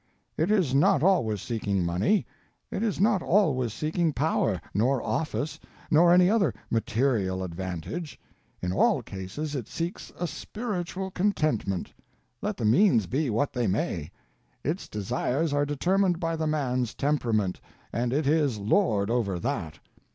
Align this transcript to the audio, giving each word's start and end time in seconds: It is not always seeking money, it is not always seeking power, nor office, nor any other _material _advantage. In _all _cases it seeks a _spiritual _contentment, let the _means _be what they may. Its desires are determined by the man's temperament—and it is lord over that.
It 0.35 0.49
is 0.49 0.73
not 0.73 1.03
always 1.03 1.43
seeking 1.43 1.85
money, 1.85 2.25
it 2.71 2.81
is 2.81 2.99
not 2.99 3.21
always 3.21 3.71
seeking 3.71 4.13
power, 4.13 4.59
nor 4.73 4.99
office, 4.99 5.59
nor 5.91 6.11
any 6.11 6.27
other 6.27 6.55
_material 6.73 7.47
_advantage. 7.47 8.17
In 8.63 8.71
_all 8.71 9.03
_cases 9.05 9.53
it 9.55 9.67
seeks 9.67 10.09
a 10.19 10.23
_spiritual 10.23 11.13
_contentment, 11.13 11.89
let 12.41 12.57
the 12.57 12.63
_means 12.63 13.05
_be 13.05 13.29
what 13.29 13.53
they 13.53 13.67
may. 13.67 14.09
Its 14.63 14.87
desires 14.89 15.53
are 15.53 15.67
determined 15.67 16.19
by 16.19 16.35
the 16.35 16.47
man's 16.47 16.95
temperament—and 16.95 18.11
it 18.11 18.25
is 18.25 18.57
lord 18.57 19.11
over 19.11 19.37
that. 19.37 19.77